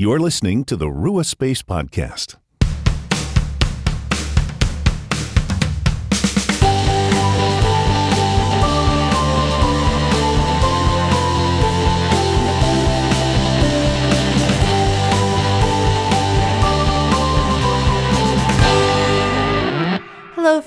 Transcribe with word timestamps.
You're 0.00 0.18
listening 0.18 0.64
to 0.64 0.76
the 0.76 0.88
Rua 0.88 1.24
Space 1.24 1.62
Podcast. 1.62 2.36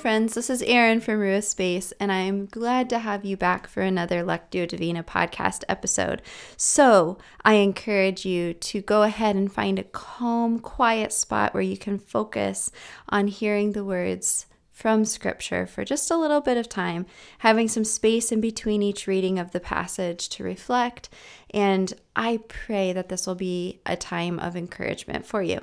Friends. 0.04 0.33
This 0.33 0.49
is 0.49 0.61
Erin 0.63 0.99
from 0.99 1.19
Rua 1.19 1.41
Space, 1.41 1.93
and 1.97 2.11
I 2.11 2.17
am 2.17 2.45
glad 2.45 2.89
to 2.89 2.99
have 2.99 3.23
you 3.23 3.38
back 3.38 3.67
for 3.67 3.79
another 3.79 4.21
Lectio 4.21 4.68
Divina 4.68 5.01
podcast 5.01 5.63
episode. 5.69 6.21
So, 6.57 7.18
I 7.45 7.54
encourage 7.54 8.25
you 8.25 8.54
to 8.54 8.81
go 8.81 9.04
ahead 9.04 9.37
and 9.37 9.50
find 9.50 9.79
a 9.79 9.83
calm, 9.86 10.59
quiet 10.59 11.14
spot 11.14 11.54
where 11.54 11.64
you 11.64 11.78
can 11.78 12.00
focus 12.00 12.69
on 13.07 13.28
hearing 13.28 13.71
the 13.71 13.86
words 13.86 14.45
from 14.73 15.05
Scripture 15.05 15.68
for 15.68 15.86
just 15.86 16.09
a 16.09 16.18
little 16.18 16.41
bit 16.41 16.57
of 16.57 16.68
time, 16.68 17.05
having 17.39 17.68
some 17.68 17.86
space 17.86 18.31
in 18.31 18.41
between 18.41 18.81
each 18.81 19.05
reading 19.05 19.37
of 19.37 19.51
the 19.51 19.59
passage 19.59 20.27
to 20.29 20.43
reflect. 20.43 21.09
And 21.54 21.93
I 22.15 22.39
pray 22.47 22.91
that 22.91 23.07
this 23.07 23.28
will 23.28 23.36
be 23.36 23.79
a 23.86 23.95
time 23.95 24.39
of 24.39 24.57
encouragement 24.57 25.25
for 25.28 25.43
you. 25.43 25.61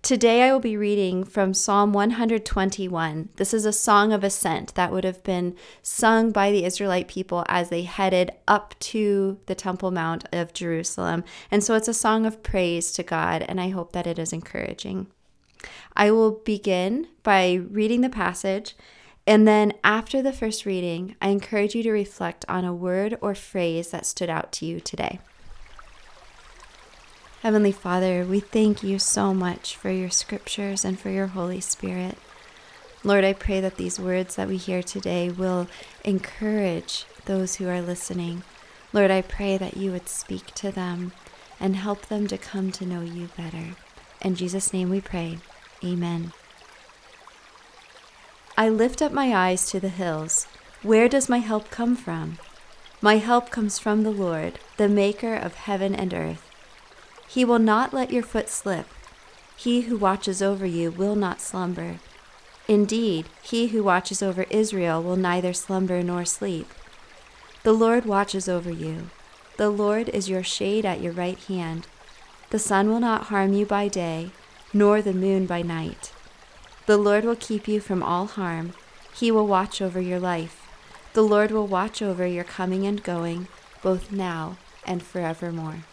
Today 0.00 0.42
I 0.42 0.52
will 0.52 0.60
be 0.60 0.76
reading 0.76 1.24
from 1.24 1.52
Psalm 1.52 1.92
121. 1.92 3.28
This 3.36 3.52
is 3.52 3.66
a 3.66 3.72
song 3.72 4.12
of 4.12 4.24
ascent 4.24 4.74
that 4.76 4.92
would 4.92 5.04
have 5.04 5.22
been 5.24 5.54
sung 5.82 6.30
by 6.30 6.50
the 6.50 6.64
Israelite 6.64 7.08
people 7.08 7.44
as 7.48 7.68
they 7.68 7.82
headed 7.82 8.30
up 8.46 8.74
to 8.80 9.38
the 9.46 9.54
Temple 9.54 9.90
Mount 9.90 10.24
of 10.32 10.54
Jerusalem. 10.54 11.22
And 11.50 11.62
so 11.62 11.74
it's 11.74 11.88
a 11.88 11.94
song 11.94 12.24
of 12.24 12.42
praise 12.42 12.92
to 12.92 13.02
God, 13.02 13.44
and 13.46 13.60
I 13.60 13.68
hope 13.68 13.92
that 13.92 14.06
it 14.06 14.18
is 14.18 14.32
encouraging. 14.32 15.08
I 15.96 16.10
will 16.10 16.30
begin 16.30 17.08
by 17.22 17.54
reading 17.54 18.00
the 18.00 18.08
passage, 18.08 18.76
and 19.26 19.46
then 19.46 19.74
after 19.84 20.22
the 20.22 20.32
first 20.32 20.64
reading, 20.64 21.16
I 21.20 21.28
encourage 21.28 21.74
you 21.74 21.82
to 21.82 21.90
reflect 21.90 22.44
on 22.48 22.64
a 22.64 22.74
word 22.74 23.18
or 23.20 23.34
phrase 23.34 23.90
that 23.90 24.06
stood 24.06 24.30
out 24.30 24.52
to 24.52 24.66
you 24.66 24.80
today. 24.80 25.20
Heavenly 27.42 27.72
Father, 27.72 28.24
we 28.24 28.40
thank 28.40 28.82
you 28.82 28.98
so 28.98 29.32
much 29.32 29.76
for 29.76 29.90
your 29.90 30.10
scriptures 30.10 30.84
and 30.84 30.98
for 30.98 31.10
your 31.10 31.28
Holy 31.28 31.60
Spirit. 31.60 32.18
Lord, 33.04 33.22
I 33.22 33.32
pray 33.32 33.60
that 33.60 33.76
these 33.76 34.00
words 34.00 34.34
that 34.34 34.48
we 34.48 34.56
hear 34.56 34.82
today 34.82 35.30
will 35.30 35.68
encourage 36.04 37.04
those 37.26 37.56
who 37.56 37.68
are 37.68 37.80
listening. 37.80 38.42
Lord, 38.92 39.10
I 39.10 39.22
pray 39.22 39.56
that 39.56 39.76
you 39.76 39.92
would 39.92 40.08
speak 40.08 40.46
to 40.54 40.72
them 40.72 41.12
and 41.60 41.76
help 41.76 42.06
them 42.06 42.26
to 42.26 42.38
come 42.38 42.72
to 42.72 42.86
know 42.86 43.02
you 43.02 43.28
better. 43.36 43.76
In 44.22 44.34
Jesus' 44.34 44.72
name 44.72 44.90
we 44.90 45.00
pray. 45.00 45.38
Amen. 45.84 46.32
I 48.56 48.68
lift 48.68 49.00
up 49.00 49.12
my 49.12 49.34
eyes 49.34 49.70
to 49.70 49.78
the 49.78 49.88
hills. 49.88 50.46
Where 50.82 51.08
does 51.08 51.28
my 51.28 51.38
help 51.38 51.70
come 51.70 51.94
from? 51.94 52.38
My 53.00 53.18
help 53.18 53.50
comes 53.50 53.78
from 53.78 54.02
the 54.02 54.10
Lord, 54.10 54.58
the 54.76 54.88
maker 54.88 55.34
of 55.34 55.54
heaven 55.54 55.94
and 55.94 56.12
earth. 56.12 56.44
He 57.28 57.44
will 57.44 57.60
not 57.60 57.94
let 57.94 58.10
your 58.10 58.24
foot 58.24 58.48
slip. 58.48 58.86
He 59.56 59.82
who 59.82 59.96
watches 59.96 60.42
over 60.42 60.66
you 60.66 60.90
will 60.90 61.14
not 61.14 61.40
slumber. 61.40 62.00
Indeed, 62.66 63.26
he 63.42 63.68
who 63.68 63.82
watches 63.82 64.22
over 64.22 64.42
Israel 64.50 65.02
will 65.02 65.16
neither 65.16 65.52
slumber 65.52 66.02
nor 66.02 66.24
sleep. 66.24 66.68
The 67.62 67.72
Lord 67.72 68.06
watches 68.06 68.48
over 68.48 68.70
you. 68.70 69.10
The 69.56 69.70
Lord 69.70 70.08
is 70.08 70.28
your 70.28 70.42
shade 70.42 70.84
at 70.84 71.00
your 71.00 71.12
right 71.12 71.38
hand. 71.38 71.86
The 72.50 72.58
sun 72.58 72.88
will 72.88 73.00
not 73.00 73.24
harm 73.24 73.52
you 73.52 73.66
by 73.66 73.88
day, 73.88 74.30
nor 74.72 75.02
the 75.02 75.12
moon 75.12 75.46
by 75.46 75.62
night. 75.62 76.12
The 76.86 76.96
Lord 76.96 77.24
will 77.24 77.36
keep 77.36 77.68
you 77.68 77.80
from 77.80 78.02
all 78.02 78.26
harm. 78.26 78.72
He 79.14 79.30
will 79.30 79.46
watch 79.46 79.82
over 79.82 80.00
your 80.00 80.18
life. 80.18 80.62
The 81.12 81.22
Lord 81.22 81.50
will 81.50 81.66
watch 81.66 82.00
over 82.00 82.26
your 82.26 82.44
coming 82.44 82.86
and 82.86 83.02
going, 83.02 83.48
both 83.82 84.10
now 84.10 84.56
and 84.86 85.02
forevermore. 85.02 85.84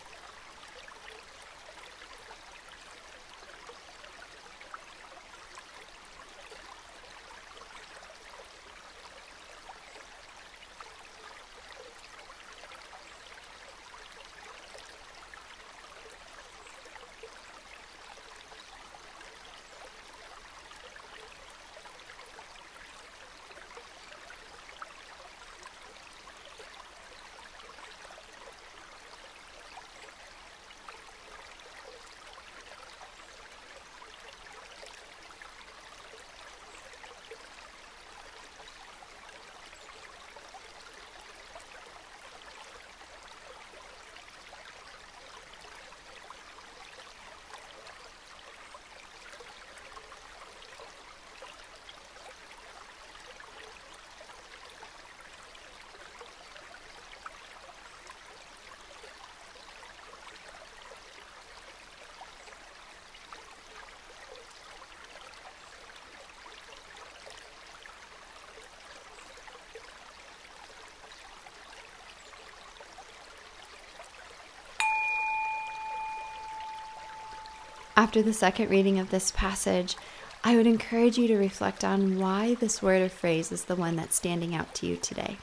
After 77.98 78.22
the 78.22 78.34
second 78.34 78.70
reading 78.70 79.00
of 79.00 79.10
this 79.10 79.32
passage, 79.32 79.96
I 80.44 80.58
would 80.58 80.68
encourage 80.68 81.18
you 81.18 81.28
to 81.28 81.38
reflect 81.38 81.84
on 81.84 82.20
why 82.20 82.56
this 82.56 82.82
word 82.82 83.02
or 83.02 83.10
phrase 83.10 83.52
is 83.52 83.66
the 83.66 83.76
one 83.76 83.96
that's 83.96 84.18
standing 84.18 84.54
out 84.54 84.74
to 84.76 84.86
you 84.86 84.98
today. 84.98 85.38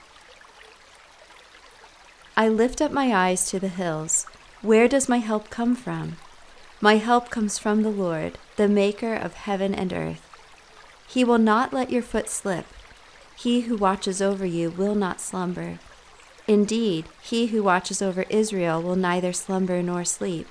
I 2.37 2.49
lift 2.49 2.83
up 2.83 2.93
my 2.93 3.15
eyes 3.15 3.49
to 3.51 3.59
the 3.59 3.69
hills. 3.69 4.27
Where 4.61 4.87
does 4.87 5.09
my 5.09 5.19
help 5.19 5.49
come 5.49 5.75
from? 5.75 6.17
My 6.81 6.97
help 6.97 7.31
comes 7.31 7.59
from 7.59 7.83
the 7.83 7.91
Lord, 7.91 8.39
the 8.57 8.69
maker 8.69 9.15
of 9.15 9.35
heaven 9.35 9.75
and 9.75 9.93
earth. 9.93 10.29
He 11.09 11.25
will 11.25 11.39
not 11.39 11.73
let 11.73 11.91
your 11.91 12.03
foot 12.03 12.29
slip. 12.29 12.67
He 13.37 13.63
who 13.63 13.77
watches 13.77 14.21
over 14.21 14.45
you 14.45 14.71
will 14.71 14.95
not 14.95 15.21
slumber. 15.21 15.79
Indeed, 16.47 17.07
he 17.23 17.47
who 17.47 17.63
watches 17.63 18.03
over 18.03 18.25
Israel 18.29 18.83
will 18.83 18.97
neither 18.97 19.33
slumber 19.33 19.83
nor 19.83 20.05
sleep. 20.05 20.49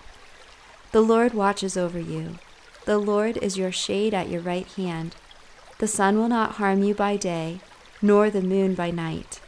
The 0.91 1.02
Lord 1.02 1.34
watches 1.34 1.78
over 1.78 2.00
you. 2.00 2.38
The 2.85 2.97
Lord 2.97 3.38
is 3.38 3.57
your 3.57 3.72
shade 3.72 4.13
at 4.13 4.28
your 4.28 4.41
right 4.41 4.68
hand. 4.68 5.16
The 5.78 5.88
sun 5.88 6.18
will 6.18 6.28
not 6.28 6.53
harm 6.53 6.84
you 6.84 6.94
by 6.94 7.16
day, 7.16 7.62
nor 8.02 8.29
the 8.29 8.41
moon 8.41 8.75
by 8.75 8.91
night. 8.91 9.40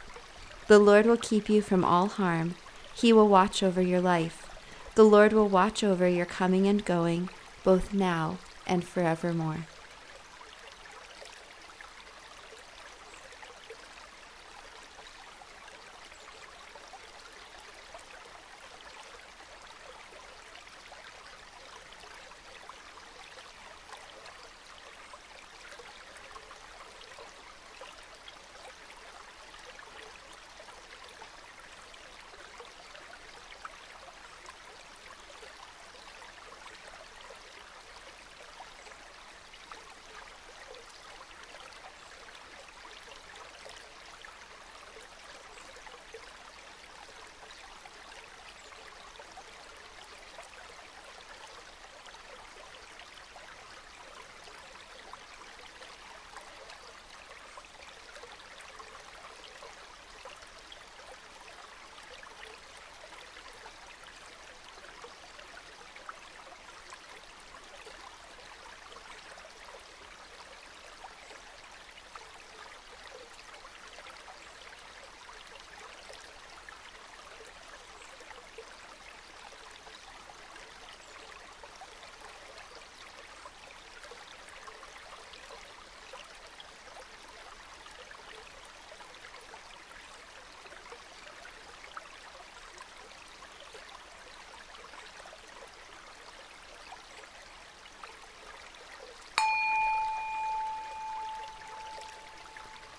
The 0.68 0.78
Lord 0.78 1.04
will 1.04 1.18
keep 1.18 1.50
you 1.50 1.60
from 1.60 1.84
all 1.84 2.08
harm. 2.08 2.54
He 2.94 3.12
will 3.12 3.28
watch 3.28 3.62
over 3.62 3.82
your 3.82 4.00
life. 4.00 4.48
The 4.94 5.04
Lord 5.04 5.34
will 5.34 5.48
watch 5.48 5.84
over 5.84 6.08
your 6.08 6.24
coming 6.24 6.66
and 6.66 6.82
going, 6.82 7.28
both 7.62 7.92
now 7.92 8.38
and 8.66 8.82
forevermore. 8.82 9.66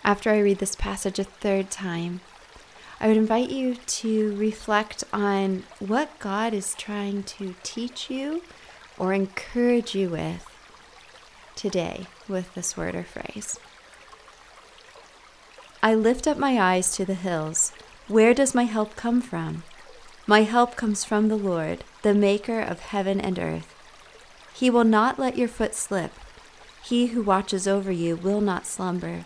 After 0.05 0.29
I 0.29 0.37
read 0.37 0.59
this 0.59 0.75
passage 0.75 1.17
a 1.17 1.23
third 1.23 1.71
time, 1.71 2.21
I 2.99 3.07
would 3.07 3.17
invite 3.17 3.49
you 3.49 3.75
to 3.75 4.35
reflect 4.37 5.03
on 5.11 5.63
what 5.79 6.19
God 6.19 6.53
is 6.53 6.75
trying 6.75 7.23
to 7.23 7.55
teach 7.63 8.09
you 8.09 8.43
or 8.99 9.13
encourage 9.13 9.95
you 9.95 10.09
with 10.09 10.45
today 11.55 12.05
with 12.27 12.53
this 12.53 12.77
word 12.77 12.93
or 12.93 13.03
phrase. 13.03 13.59
I 15.81 15.95
lift 15.95 16.27
up 16.27 16.37
my 16.37 16.59
eyes 16.59 16.95
to 16.95 17.05
the 17.05 17.15
hills. 17.15 17.73
Where 18.07 18.35
does 18.35 18.53
my 18.53 18.63
help 18.63 18.95
come 18.95 19.21
from? 19.21 19.63
My 20.27 20.43
help 20.43 20.75
comes 20.75 21.03
from 21.03 21.29
the 21.29 21.35
Lord, 21.35 21.83
the 22.03 22.13
maker 22.13 22.61
of 22.61 22.79
heaven 22.79 23.19
and 23.19 23.39
earth. 23.39 23.73
He 24.53 24.69
will 24.69 24.83
not 24.83 25.17
let 25.17 25.35
your 25.35 25.47
foot 25.47 25.73
slip. 25.73 26.11
He 26.83 27.07
who 27.07 27.23
watches 27.23 27.67
over 27.67 27.91
you 27.91 28.15
will 28.15 28.41
not 28.41 28.67
slumber. 28.67 29.25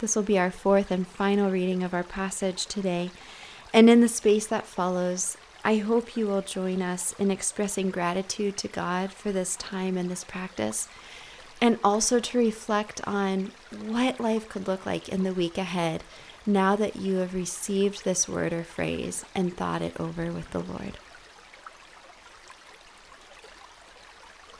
This 0.00 0.16
will 0.16 0.22
be 0.22 0.38
our 0.38 0.50
fourth 0.50 0.90
and 0.90 1.06
final 1.06 1.50
reading 1.50 1.82
of 1.82 1.94
our 1.94 2.02
passage 2.02 2.66
today. 2.66 3.10
And 3.72 3.88
in 3.88 4.00
the 4.00 4.08
space 4.08 4.46
that 4.46 4.66
follows, 4.66 5.36
I 5.64 5.76
hope 5.76 6.16
you 6.16 6.26
will 6.26 6.42
join 6.42 6.82
us 6.82 7.14
in 7.18 7.30
expressing 7.30 7.90
gratitude 7.90 8.56
to 8.58 8.68
God 8.68 9.12
for 9.12 9.32
this 9.32 9.56
time 9.56 9.96
and 9.96 10.10
this 10.10 10.24
practice, 10.24 10.88
and 11.60 11.78
also 11.82 12.20
to 12.20 12.38
reflect 12.38 13.00
on 13.06 13.52
what 13.86 14.20
life 14.20 14.48
could 14.48 14.68
look 14.68 14.84
like 14.84 15.08
in 15.08 15.22
the 15.22 15.32
week 15.32 15.56
ahead 15.56 16.04
now 16.44 16.76
that 16.76 16.96
you 16.96 17.16
have 17.16 17.32
received 17.34 18.04
this 18.04 18.28
word 18.28 18.52
or 18.52 18.62
phrase 18.62 19.24
and 19.34 19.56
thought 19.56 19.80
it 19.80 19.98
over 19.98 20.30
with 20.30 20.50
the 20.50 20.58
Lord. 20.60 20.98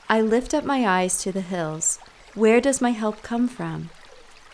I 0.09 0.21
lift 0.21 0.55
up 0.55 0.65
my 0.65 0.87
eyes 0.87 1.19
to 1.23 1.33
the 1.33 1.41
hills. 1.41 1.99
Where 2.35 2.61
does 2.61 2.81
my 2.81 2.91
help 2.91 3.23
come 3.23 3.49
from? 3.49 3.91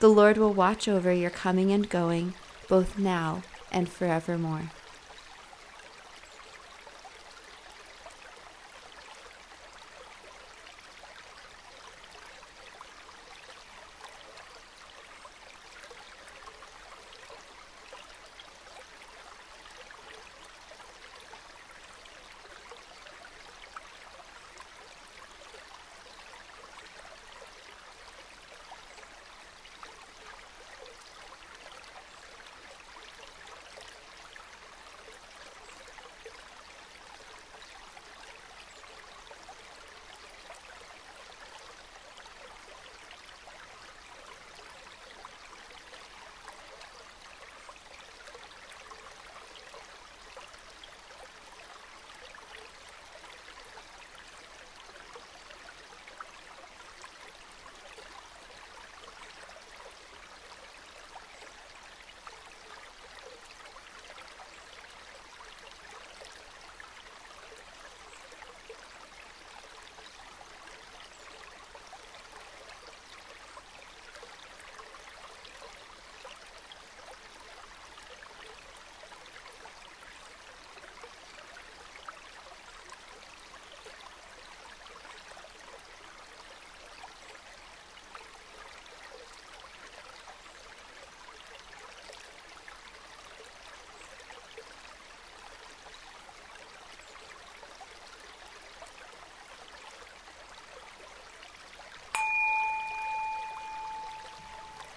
The 0.00 0.08
Lord 0.08 0.38
will 0.38 0.54
watch 0.54 0.86
over 0.86 1.12
your 1.12 1.30
coming 1.30 1.72
and 1.72 1.88
going, 1.88 2.34
both 2.68 2.98
now 2.98 3.42
and 3.72 3.88
forevermore. 3.88 4.70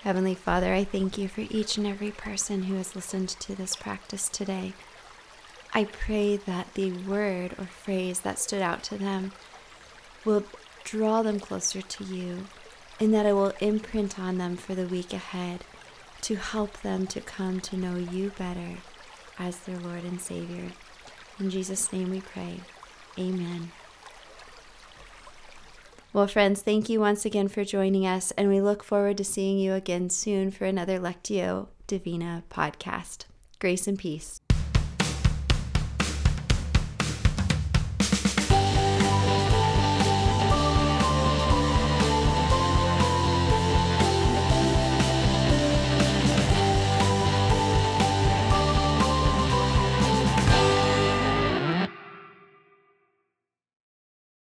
Heavenly 0.04 0.34
Father, 0.34 0.74
I 0.74 0.84
thank 0.84 1.20
you 1.20 1.28
for 1.28 1.42
each 1.52 1.78
and 1.78 1.86
every 1.86 2.10
person 2.10 2.64
who 2.64 2.76
has 2.76 2.96
listened 2.96 3.30
to 3.30 3.54
this 3.54 3.76
practice 3.76 4.30
today. 4.30 4.74
I 5.76 5.84
pray 5.84 6.38
that 6.38 6.74
the 6.74 6.92
word 6.92 7.54
or 7.60 7.66
phrase 7.66 8.22
that 8.22 8.40
stood 8.40 8.64
out 8.64 8.82
to 8.86 8.98
them 8.98 9.32
will 10.26 10.44
draw 10.84 11.22
them 11.22 11.40
closer 11.40 11.84
to 11.84 12.04
you 12.04 12.46
and 13.00 13.14
that 13.14 13.28
it 13.28 13.34
will 13.34 13.54
imprint 13.60 14.18
on 14.18 14.40
them 14.40 14.58
for 14.58 14.74
the 14.74 14.88
week 14.88 15.14
ahead 15.14 15.66
to 16.22 16.36
help 16.36 16.82
them 16.82 17.06
to 17.06 17.22
come 17.22 17.60
to 17.62 17.78
know 17.78 17.96
you 17.96 18.32
better 18.32 18.78
as 19.38 19.60
their 19.60 19.78
Lord 19.78 20.04
and 20.04 20.20
Savior. 20.20 20.72
In 21.40 21.52
Jesus' 21.52 21.94
name 21.94 22.10
we 22.10 22.22
pray. 22.22 22.62
Amen. 23.20 23.72
Well, 26.14 26.28
friends, 26.28 26.62
thank 26.62 26.90
you 26.90 27.00
once 27.00 27.24
again 27.24 27.48
for 27.48 27.64
joining 27.64 28.06
us, 28.06 28.32
and 28.32 28.50
we 28.50 28.60
look 28.60 28.84
forward 28.84 29.16
to 29.18 29.24
seeing 29.24 29.58
you 29.58 29.74
again 29.74 30.10
soon 30.10 30.52
for 30.52 30.66
another 30.66 31.00
Lectio 31.00 31.70
Divina 31.88 32.44
podcast. 32.50 33.24
Grace 33.60 33.88
and 33.88 33.98
peace. 33.98 34.41